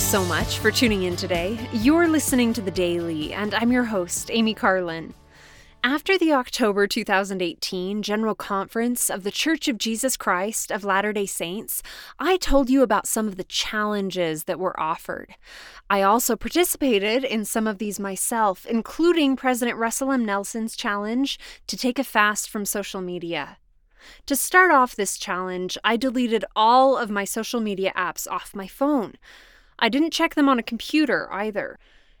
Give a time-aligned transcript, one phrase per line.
[0.00, 1.58] so much for tuning in today.
[1.74, 5.12] You're listening to The Daily, and I'm your host, Amy Carlin.
[5.84, 11.26] After the October 2018 General Conference of The Church of Jesus Christ of Latter day
[11.26, 11.82] Saints,
[12.18, 15.34] I told you about some of the challenges that were offered.
[15.90, 20.24] I also participated in some of these myself, including President Russell M.
[20.24, 23.58] Nelson's challenge to take a fast from social media.
[24.26, 28.66] To start off this challenge, I deleted all of my social media apps off my
[28.66, 29.14] phone.
[29.80, 31.78] I didn't check them on a computer either.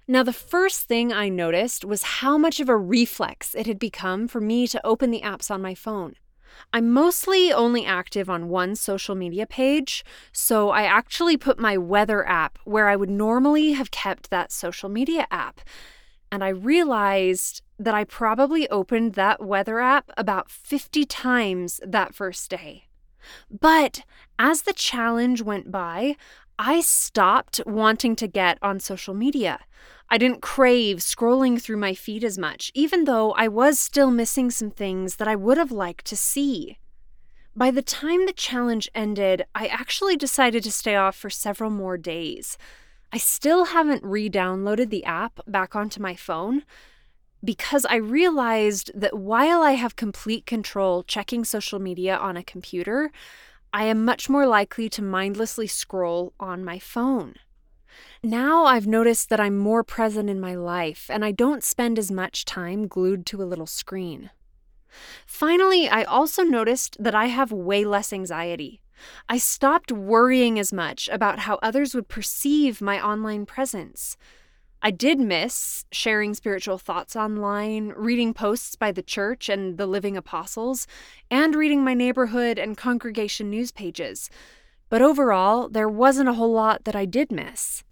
[0.08, 4.26] Now, the first thing I noticed was how much of a reflex it had become
[4.26, 6.14] for me to open the apps on my phone.
[6.72, 12.26] I'm mostly only active on one social media page, so I actually put my weather
[12.26, 15.60] app where I would normally have kept that social media app.
[16.32, 22.50] And I realized that I probably opened that weather app about 50 times that first
[22.50, 22.86] day.
[23.50, 24.02] But
[24.38, 26.16] as the challenge went by,
[26.62, 29.60] I stopped wanting to get on social media.
[30.10, 34.50] I didn't crave scrolling through my feed as much, even though I was still missing
[34.50, 36.76] some things that I would have liked to see.
[37.56, 41.96] By the time the challenge ended, I actually decided to stay off for several more
[41.96, 42.58] days.
[43.10, 46.64] I still haven't re downloaded the app back onto my phone
[47.42, 53.10] because I realized that while I have complete control checking social media on a computer,
[53.72, 57.34] I am much more likely to mindlessly scroll on my phone.
[58.22, 62.10] Now I've noticed that I'm more present in my life and I don't spend as
[62.10, 64.30] much time glued to a little screen.
[65.26, 68.82] Finally, I also noticed that I have way less anxiety.
[69.28, 74.16] I stopped worrying as much about how others would perceive my online presence.
[74.82, 80.16] I did miss sharing spiritual thoughts online, reading posts by the church and the living
[80.16, 80.86] apostles,
[81.30, 84.30] and reading my neighborhood and congregation news pages.
[84.88, 87.84] But overall, there wasn't a whole lot that I did miss.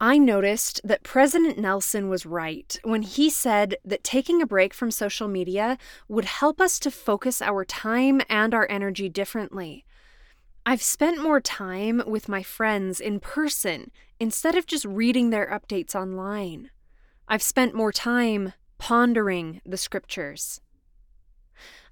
[0.00, 4.90] I noticed that President Nelson was right when he said that taking a break from
[4.90, 9.84] social media would help us to focus our time and our energy differently.
[10.68, 13.90] I've spent more time with my friends in person
[14.20, 16.68] instead of just reading their updates online.
[17.26, 20.60] I've spent more time pondering the scriptures.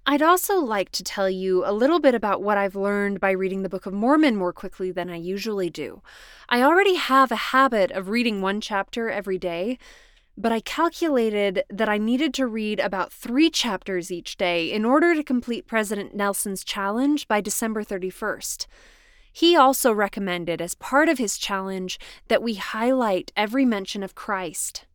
[0.04, 3.62] I'd also like to tell you a little bit about what I've learned by reading
[3.62, 6.02] the Book of Mormon more quickly than I usually do.
[6.50, 9.78] I already have a habit of reading one chapter every day,
[10.36, 15.14] but I calculated that I needed to read about three chapters each day in order
[15.14, 18.66] to complete President Nelson's challenge by December 31st.
[19.32, 21.98] He also recommended, as part of his challenge,
[22.28, 24.86] that we highlight every mention of Christ.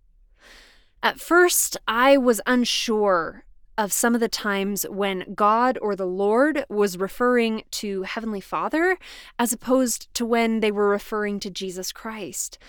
[1.04, 3.46] At first, I was unsure
[3.78, 8.98] of some of the times when God or the Lord was referring to Heavenly Father
[9.40, 12.60] as opposed to when they were referring to Jesus Christ.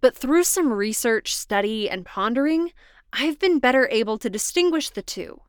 [0.00, 2.72] But through some research, study, and pondering,
[3.12, 5.40] I've been better able to distinguish the two.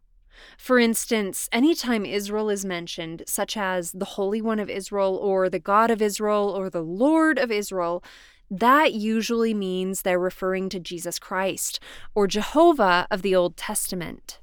[0.58, 5.60] For instance, anytime Israel is mentioned, such as the Holy One of Israel, or the
[5.60, 8.04] God of Israel, or the Lord of Israel,
[8.50, 11.80] that usually means they're referring to Jesus Christ,
[12.16, 14.40] or Jehovah of the Old Testament.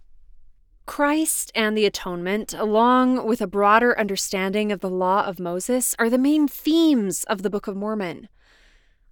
[0.87, 6.11] Christ and the atonement, along with a broader understanding of the law of Moses, are
[6.11, 8.29] the main themes of the Book of Mormon.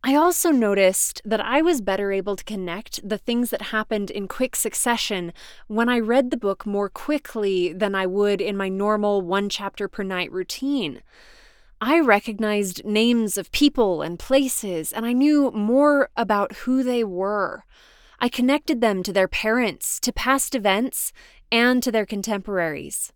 [0.04, 4.26] I also noticed that I was better able to connect the things that happened in
[4.26, 5.32] quick succession
[5.68, 9.86] when I read the book more quickly than I would in my normal one chapter
[9.86, 11.02] per night routine.
[11.80, 17.64] I recognized names of people and places, and I knew more about who they were.
[18.18, 21.12] I connected them to their parents, to past events,
[21.52, 23.12] and to their contemporaries.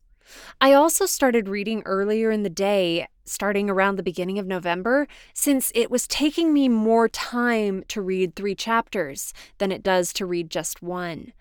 [0.61, 5.73] I also started reading earlier in the day, starting around the beginning of November, since
[5.75, 10.51] it was taking me more time to read three chapters than it does to read
[10.51, 11.33] just one.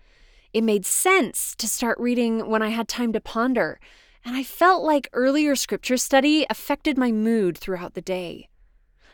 [0.52, 3.78] It made sense to start reading when I had time to ponder,
[4.24, 8.48] and I felt like earlier scripture study affected my mood throughout the day.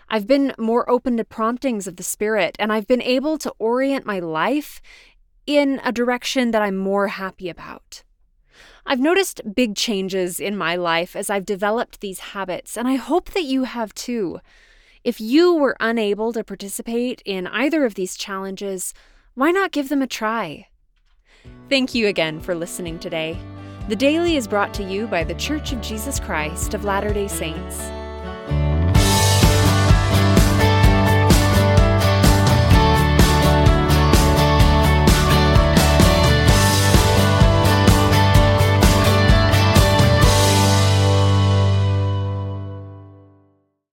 [0.08, 4.06] I've been more open to promptings of the Spirit, and I've been able to orient
[4.06, 4.80] my life
[5.46, 8.02] in a direction that I'm more happy about.
[8.84, 13.30] I've noticed big changes in my life as I've developed these habits, and I hope
[13.30, 14.40] that you have too.
[15.04, 18.92] If you were unable to participate in either of these challenges,
[19.34, 20.68] why not give them a try?
[21.68, 23.38] Thank you again for listening today.
[23.88, 27.28] The Daily is brought to you by The Church of Jesus Christ of Latter day
[27.28, 28.01] Saints.